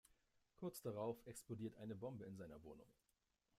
Kurz 0.55 0.81
darauf 0.81 1.19
explodiert 1.27 1.77
eine 1.77 1.93
Bombe 1.93 2.25
in 2.25 2.35
seiner 2.35 2.63
Wohnung. 2.63 2.87